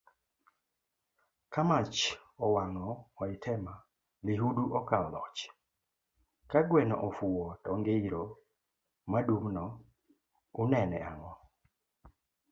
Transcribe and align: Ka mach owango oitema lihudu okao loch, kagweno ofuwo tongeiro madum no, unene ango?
Ka 1.53 1.61
mach 1.69 1.99
owango 2.45 2.89
oitema 3.21 3.73
lihudu 4.25 4.63
okao 4.79 5.07
loch, 5.15 5.39
kagweno 6.51 6.95
ofuwo 7.07 7.45
tongeiro 7.63 8.23
madum 9.11 9.43
no, 9.55 9.65
unene 10.63 10.97
ango? 11.11 11.33